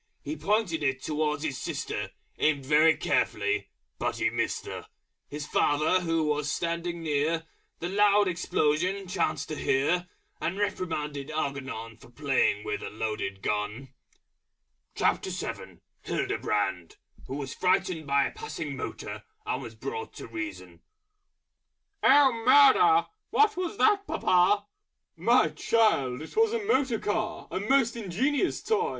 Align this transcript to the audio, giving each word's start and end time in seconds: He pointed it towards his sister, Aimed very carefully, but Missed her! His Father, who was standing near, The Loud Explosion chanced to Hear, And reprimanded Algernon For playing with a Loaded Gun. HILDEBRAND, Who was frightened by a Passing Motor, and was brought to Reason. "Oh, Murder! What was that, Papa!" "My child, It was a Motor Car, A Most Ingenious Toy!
He 0.23 0.35
pointed 0.35 0.81
it 0.81 1.03
towards 1.03 1.43
his 1.43 1.59
sister, 1.59 2.09
Aimed 2.39 2.65
very 2.65 2.97
carefully, 2.97 3.69
but 3.99 4.19
Missed 4.19 4.65
her! 4.65 4.87
His 5.29 5.45
Father, 5.45 5.99
who 6.01 6.23
was 6.23 6.51
standing 6.51 7.03
near, 7.03 7.45
The 7.77 7.87
Loud 7.89 8.27
Explosion 8.27 9.07
chanced 9.07 9.49
to 9.49 9.55
Hear, 9.55 10.09
And 10.41 10.57
reprimanded 10.57 11.29
Algernon 11.29 11.97
For 11.97 12.09
playing 12.09 12.63
with 12.65 12.81
a 12.81 12.89
Loaded 12.89 13.43
Gun. 13.43 13.93
HILDEBRAND, 14.95 16.95
Who 17.27 17.35
was 17.35 17.53
frightened 17.53 18.07
by 18.07 18.25
a 18.25 18.31
Passing 18.31 18.75
Motor, 18.75 19.23
and 19.45 19.61
was 19.61 19.75
brought 19.75 20.15
to 20.15 20.25
Reason. 20.25 20.81
"Oh, 22.01 22.33
Murder! 22.43 23.05
What 23.29 23.55
was 23.55 23.77
that, 23.77 24.07
Papa!" 24.07 24.65
"My 25.15 25.49
child, 25.49 26.23
It 26.23 26.35
was 26.35 26.53
a 26.53 26.63
Motor 26.63 26.97
Car, 26.97 27.47
A 27.51 27.59
Most 27.59 27.95
Ingenious 27.95 28.63
Toy! 28.63 28.89